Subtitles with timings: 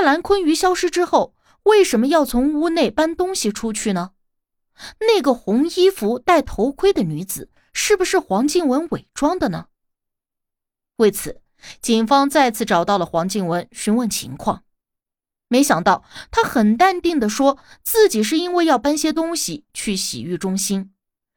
[0.00, 4.12] 在蓝坤鱼消失之后，为什么要从屋内搬东西出去呢？
[5.00, 9.66] 那个红衣服、戴头盔的女子，是不是黄静雯伪装的呢？
[10.96, 11.42] 为此，
[11.82, 14.64] 警方再次找到了黄静雯询问情况。
[15.48, 20.94] 没想到，她很淡定的说自己是因为要搬些东西去洗浴中心，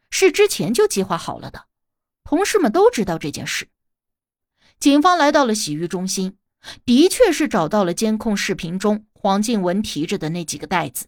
[0.09, 1.65] 是之前就计划好了的，
[2.23, 3.67] 同事们都知道这件事。
[4.79, 6.37] 警方来到了洗浴中心。
[6.85, 11.07] 的确是找到了监控视频中黄静雯提着的那几个袋子。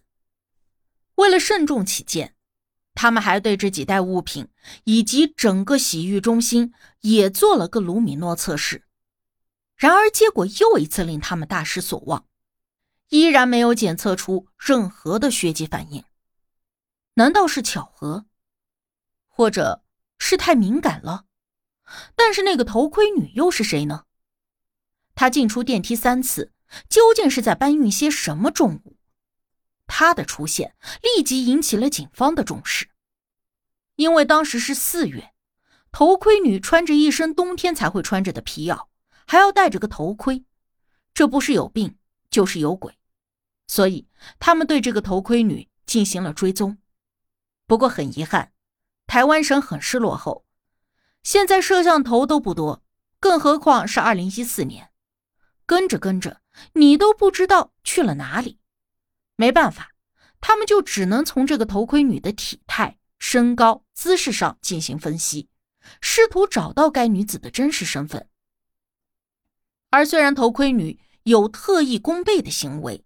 [1.16, 2.34] 为了慎重起见，
[2.94, 4.48] 他们还对这几袋物品
[4.84, 8.84] 以及整个洗浴中心也做了个卢米诺测试。
[9.76, 12.26] 然而，结果又一次令他们大失所望，
[13.10, 16.02] 依然没有检测出任何的血迹反应。
[17.14, 18.24] 难道是巧合，
[19.28, 19.82] 或者
[20.18, 21.26] 是太敏感了？
[22.14, 24.05] 但是那个头盔女又是谁呢？
[25.16, 26.52] 他进出电梯三次，
[26.88, 28.96] 究竟是在搬运些什么重物？
[29.88, 32.90] 他的出现立即引起了警方的重视，
[33.96, 35.32] 因为当时是四月，
[35.90, 38.88] 头盔女穿着一身冬天才会穿着的皮袄，
[39.26, 40.44] 还要戴着个头盔，
[41.14, 41.96] 这不是有病
[42.28, 42.98] 就是有鬼，
[43.68, 44.06] 所以
[44.38, 46.76] 他们对这个头盔女进行了追踪。
[47.66, 48.52] 不过很遗憾，
[49.06, 50.44] 台湾省很是落后，
[51.22, 52.82] 现在摄像头都不多，
[53.18, 54.90] 更何况是二零一四年。
[55.66, 56.40] 跟着跟着，
[56.74, 58.58] 你都不知道去了哪里。
[59.34, 59.90] 没办法，
[60.40, 65.48] 他们就只能从这个头盔女的体态、身高、姿势上进行分析，
[66.00, 68.28] 试图找到该女子的真实身份。
[69.90, 73.04] 而虽然头盔女有特意弓背的行为，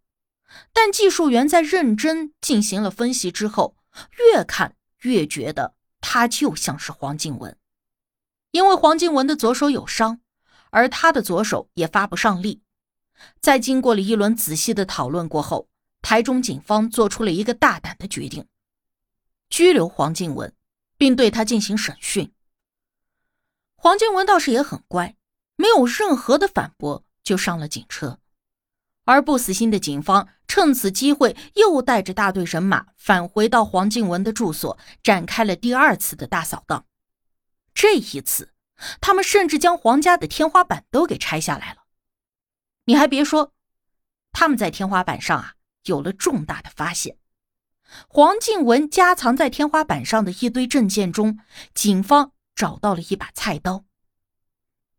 [0.72, 3.76] 但技术员在认真进行了分析之后，
[4.18, 7.56] 越看越觉得她就像是黄静雯，
[8.50, 10.20] 因为黄静雯的左手有伤。
[10.70, 12.62] 而他的左手也发不上力，
[13.40, 15.68] 在经过了一轮仔细的讨论过后，
[16.00, 18.46] 台中警方做出了一个大胆的决定：
[19.48, 20.52] 拘留黄静雯，
[20.96, 22.32] 并对他进行审讯。
[23.76, 25.16] 黄静文倒是也很乖，
[25.56, 28.18] 没有任何的反驳，就上了警车。
[29.04, 36.86] 而不死心的警方趁此机会，又带着大队人马返回到黄静文的住所，展开了第二次的大扫荡。
[37.74, 38.50] 这一次。
[39.00, 41.84] 他们甚至将黄家的天花板都给拆下来了。
[42.84, 43.52] 你还别说，
[44.32, 45.54] 他们在天花板上啊
[45.84, 47.18] 有了重大的发现。
[48.08, 51.38] 黄静雯夹藏在天花板上的一堆证件中，
[51.74, 53.84] 警方找到了一把菜刀。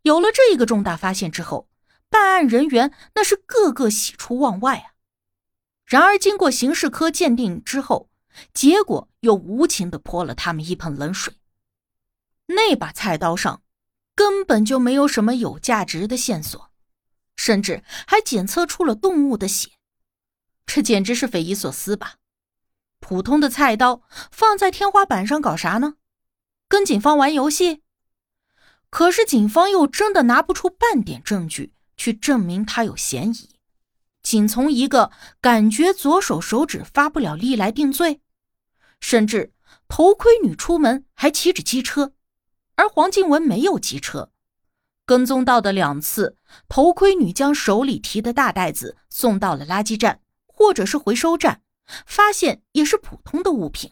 [0.03, 1.69] 有了这一个重大发现之后，
[2.09, 4.93] 办案人员那是个个喜出望外啊。
[5.85, 8.09] 然而，经过刑事科鉴定之后，
[8.53, 11.33] 结果又无情的泼了他们一盆冷水。
[12.47, 13.61] 那把菜刀上。
[14.21, 16.69] 根本就没有什么有价值的线索，
[17.35, 19.71] 甚至还检测出了动物的血，
[20.67, 22.17] 这简直是匪夷所思吧？
[22.99, 25.95] 普通的菜刀放在天花板上搞啥呢？
[26.67, 27.81] 跟警方玩游戏？
[28.91, 33.55] 可是警方又真的拿不出半点证据去证明他有嫌疑，
[34.21, 35.11] 仅从一个
[35.41, 38.21] 感觉左手手指发不了力来定罪，
[38.99, 39.51] 甚至
[39.87, 42.13] 头盔女出门还骑着机车。
[42.81, 44.31] 而黄静雯没有机车，
[45.05, 46.35] 跟踪到的两次，
[46.67, 51.61] 头盔女将手里提的大袋子送到了垃圾站或者是回收站，
[52.07, 53.91] 发现也是普通的物品，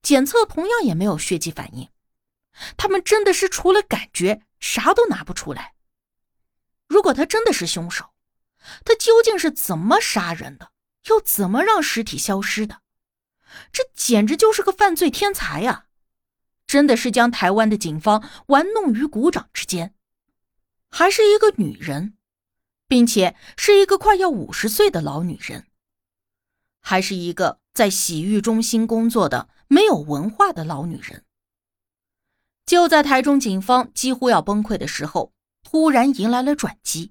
[0.00, 1.88] 检测同样也没有血迹反应。
[2.76, 5.74] 他们真的是除了感觉啥都拿不出来。
[6.86, 8.10] 如果他真的是凶手，
[8.84, 10.70] 他究竟是怎么杀人的，
[11.08, 12.82] 又怎么让尸体消失的？
[13.72, 15.86] 这简直就是个犯罪天才呀！
[16.70, 19.92] 真的是将台湾的警方玩弄于股掌之间，
[20.88, 22.16] 还是一个女人，
[22.86, 25.66] 并且是一个快要五十岁的老女人，
[26.78, 31.24] 还是一个在洗浴中心工作的没有文化的老女人。
[32.64, 35.32] 就在台中警方几乎要崩溃的时候，
[35.64, 37.10] 突然迎来了转机，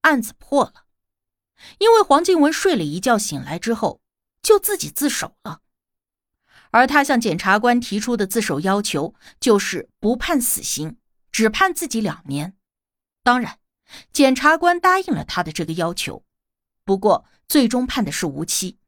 [0.00, 0.86] 案子破了，
[1.78, 4.00] 因为黄静雯睡了一觉醒来之后
[4.42, 5.60] 就自己自首了。
[6.72, 10.96] 而他向检察官提出的自首要求就是不判死刑，
[11.30, 12.54] 只判自己两年。
[13.22, 13.58] 当然，
[14.10, 16.24] 检察官答应了他的这个要求，
[16.82, 18.78] 不过最终判的是无期。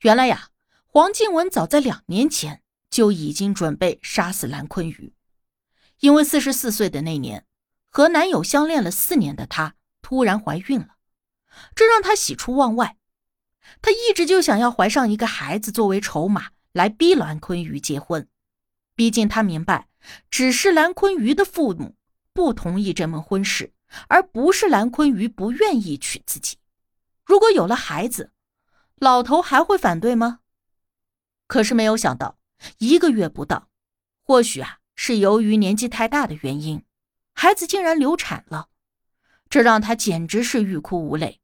[0.00, 0.50] 原来呀，
[0.84, 5.14] 黄静文早在两年前就已经准备杀死蓝坤宇，
[6.00, 7.46] 因为四十四岁的那年，
[7.88, 10.96] 和男友相恋了四年的她突然怀孕了，
[11.74, 12.98] 这让她喜出望外。
[13.80, 18.28] 她一直就想要怀上一个孩子作为筹码来逼蓝坤宇结婚，
[18.94, 19.88] 毕竟她明白，
[20.28, 21.96] 只是蓝坤宇的父母
[22.34, 23.72] 不同意这门婚事，
[24.08, 26.58] 而不是蓝坤宇不愿意娶自己。
[27.24, 28.30] 如果有了孩子，
[28.96, 30.40] 老头还会反对吗？
[31.46, 32.38] 可是没有想到，
[32.76, 33.70] 一个月不到，
[34.22, 36.84] 或许啊是由于年纪太大的原因，
[37.32, 38.68] 孩子竟然流产了，
[39.48, 41.40] 这让她简直是欲哭无泪。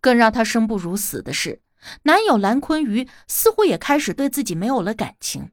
[0.00, 1.62] 更让她生不如死的是，
[2.02, 5.50] 男友蓝坤瑜似乎也开始对自己没有了感情。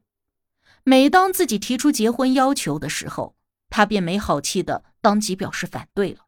[0.84, 3.36] 每当自己提出结婚要求的时候，
[3.70, 6.26] 他便没好气的当即表示反对了。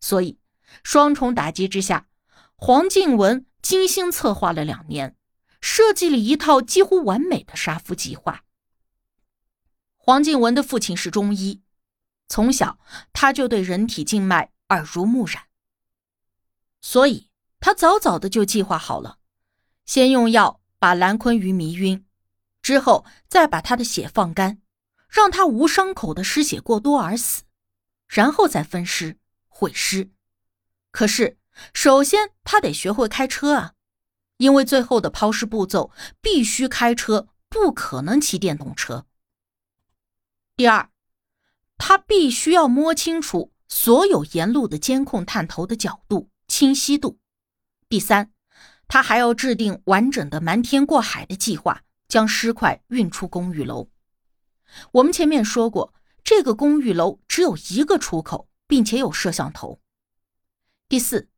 [0.00, 0.38] 所以，
[0.82, 2.08] 双重打击之下，
[2.56, 3.46] 黄静文。
[3.62, 5.16] 精心策划了两年，
[5.60, 8.44] 设计了一套几乎完美的杀夫计划。
[9.96, 11.62] 黄静文的父亲是中医，
[12.28, 12.78] 从小
[13.12, 15.46] 他就对人体静脉耳濡目染，
[16.80, 17.25] 所以
[17.60, 19.18] 他早早的就计划好了：
[19.84, 22.04] 先用药把蓝坤鱼迷晕，
[22.62, 24.60] 之后再把他的血放干，
[25.08, 27.42] 让他无伤口的失血过多而死，
[28.06, 29.18] 然后再分尸
[29.48, 30.10] 毁尸。
[30.90, 31.38] 可是。
[31.72, 33.72] 首先，他得学会开车啊，
[34.36, 39.06] 因为最后的抛尸步骤必须开车，不可能骑电动车。
[40.54, 40.90] 第二，
[41.78, 47.18] 他必须要摸清楚所有沿路的监控探头的角度、清晰度。
[47.88, 48.32] 第三，
[48.88, 53.90] 他还要制定完整的瞒天过海的计划，将尸块运出公寓楼。
[54.92, 55.94] 我们前面说过，
[56.24, 59.80] 这个公寓楼只有一个出口，并且有摄像头。
[60.88, 61.28] 第四。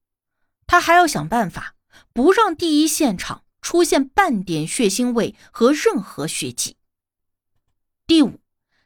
[0.71, 1.77] 他还要想办法
[2.13, 6.77] 不让第一现场出现半点血腥味和任何血迹。
[8.07, 8.43] 第五，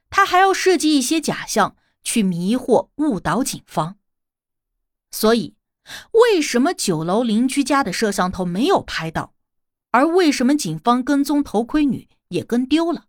[0.08, 1.75] 他还要设计一些假象
[2.05, 3.97] 去迷惑、误导警方。
[5.11, 5.56] 所以，
[6.12, 9.34] 为什么九楼邻居家的摄像头没有拍到，
[9.90, 13.06] 而为什么警方跟踪头盔女也跟丢了？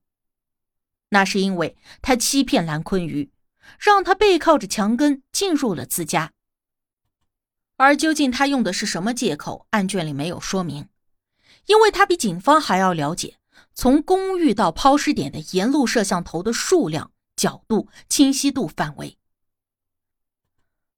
[1.09, 3.31] 那是因为他欺骗蓝坤瑜，
[3.79, 6.31] 让他背靠着墙根进入了自家。
[7.77, 9.67] 而究竟他用的是什么借口？
[9.71, 10.89] 案卷里没有说明，
[11.67, 13.37] 因为他比警方还要了解
[13.75, 19.17] 从公寓到抛尸点的沿路摄像头的数量、角度、清晰度、范围。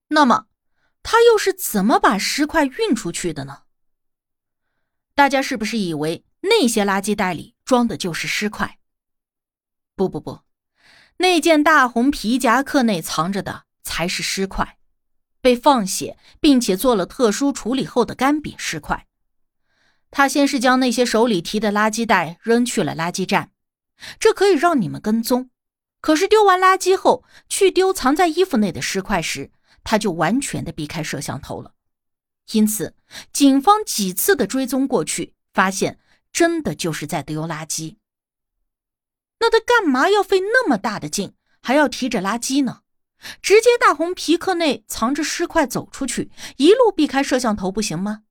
[0.09, 0.47] 那么，
[1.07, 3.59] 他又是怎么把尸块运出去的呢？
[5.13, 8.79] 大家是不是以为那些垃圾袋里装的就是尸块？
[9.95, 10.39] 不不不，
[11.17, 14.79] 那件大红皮夹克内藏着的才是尸块。
[15.41, 19.05] 被放血并且做了特殊处理后的干瘪尸块。
[20.09, 23.51] 他先是将那些手里提的垃圾袋扔去了垃圾站，
[24.19, 25.51] 这可以让你们跟踪。
[26.01, 29.51] 可是丢完垃圾后去丢藏在衣服内的尸块时，
[29.85, 31.75] 他就完全的避开摄像头了。
[32.51, 32.93] 因此，
[33.31, 35.97] 警方几次的追踪过去，发现
[36.33, 37.95] 真的就是在丢垃圾。
[39.39, 42.81] 那他干嘛要费那么大的劲，还要提着垃圾呢？
[43.41, 48.23] 直接大红皮克内藏着尸块走出去，一路避开摄像头不行吗？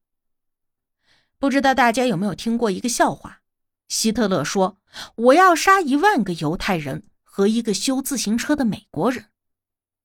[1.39, 3.41] 不知道大家有没有听过一个笑话？
[3.89, 4.79] 希特勒说
[5.17, 9.27] ：“我要杀一万个犹太人和一个修自行车的美国人。”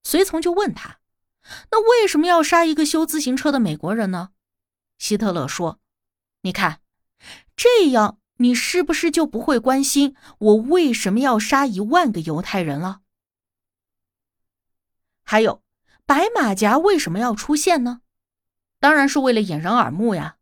[0.04, 0.99] 随从就问他
[1.72, 4.30] ：“那为什么要杀一个修自行车的美国人呢？”
[4.98, 5.80] 希特勒说
[6.42, 6.82] ：“你看，
[7.56, 13.02] 这样你是不是就不会关心我为什么要杀一万个犹太人了？”
[15.24, 15.64] 还有，
[16.06, 18.02] 白马甲为什么要出现呢？
[18.80, 20.38] 当然是为了掩人耳目呀。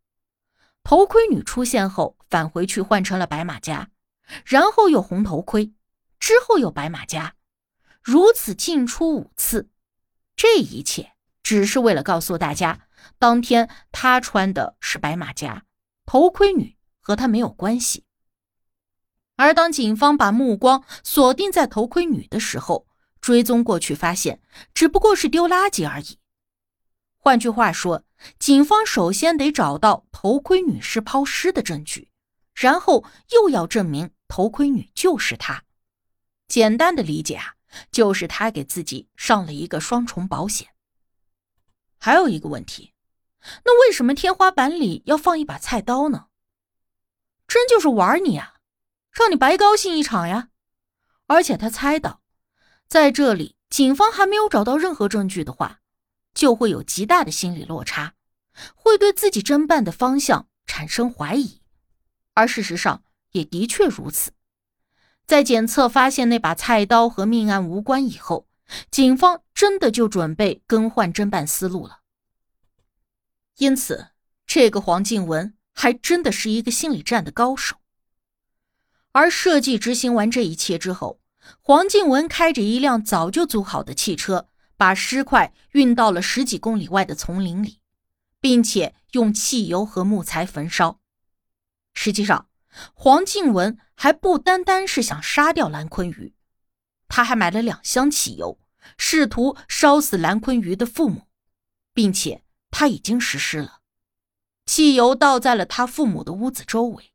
[0.83, 3.89] 头盔女出现后，返回去换成了白马甲，
[4.45, 5.73] 然后有红头盔，
[6.19, 7.35] 之后有白马甲，
[8.01, 9.69] 如此进出五次。
[10.37, 11.13] 这一切
[11.43, 15.65] 只是为了告诉大家，当天他穿的是白马甲，
[16.05, 18.05] 头盔女和他没有关系。
[19.35, 22.87] 而当警方把目光锁定在头盔女的时候，
[23.19, 24.39] 追踪过去，发现
[24.73, 26.19] 只不过是丢垃圾而已。
[27.17, 28.03] 换句话说，
[28.39, 32.11] 警方首先得找到头盔女尸抛尸的证据，
[32.53, 35.63] 然后又要证明头盔女就是她。
[36.47, 37.56] 简单的理解啊，
[37.91, 40.69] 就是他给自己上了一个双重保险。
[41.97, 42.93] 还有一个问题，
[43.65, 46.27] 那为什么天花板里要放一把菜刀呢？
[47.47, 48.55] 真就是玩你啊，
[49.11, 50.49] 让你白高兴一场呀！
[51.27, 52.21] 而且他猜到。
[52.87, 55.81] 在这里警方还没有找到任何证据的话，
[56.33, 58.13] 就会有极大的心理落差，
[58.75, 61.61] 会对自己侦办的方向产生怀疑。
[62.33, 64.31] 而事实上也的确如此。
[65.27, 68.47] 在检测发现那把菜刀和命案无关以后，
[68.89, 71.99] 警方真的就准备更换侦办思路了。
[73.57, 74.07] 因此，
[74.45, 77.75] 这个黄静文还真的是一个心理战的高手。
[79.11, 81.19] 而设计执行完这一切之后，
[81.61, 87.81] 黄静文开着一辆早就租好的汽车，把尸块运到了十几公里外的丛林里，
[88.39, 91.01] 并且用汽油和木材焚烧。
[91.93, 92.46] 实际上，
[92.93, 96.33] 黄静文还不单单是想杀掉蓝坤鱼，
[97.07, 98.59] 他还买了两箱汽油，
[98.97, 101.27] 试图烧死蓝坤鱼的父母，
[101.93, 103.81] 并且他已经实施了。
[104.65, 107.13] 汽油倒在了他父母的屋子周围。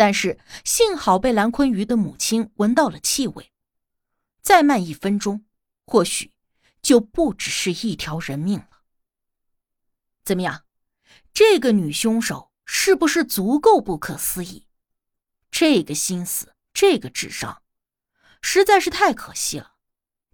[0.00, 3.50] 但是幸好被蓝坤鱼的母亲闻到了气味，
[4.40, 5.44] 再慢一分钟，
[5.86, 6.30] 或许
[6.80, 8.82] 就不只是一条人命了。
[10.22, 10.62] 怎么样，
[11.34, 14.67] 这个女凶手是不是足够不可思议？
[15.50, 17.58] 这个心思，这个智商，
[18.40, 19.72] 实在是太可惜了。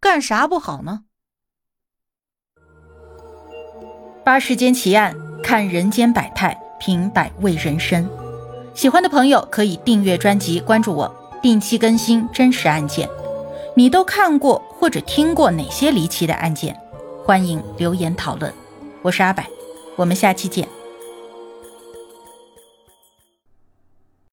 [0.00, 1.04] 干啥不好呢？
[4.24, 8.08] 八世间奇案，看人间百态，品百味人生。
[8.74, 13.08] 喜欢的朋友可以订阅专辑，关注我，定期更新真实案件。
[13.76, 16.78] 你都看过或者听过哪些离奇的案件？
[17.24, 18.52] 欢迎留言讨论。
[19.02, 19.44] 我是阿柏，
[19.96, 20.68] 我们下期见。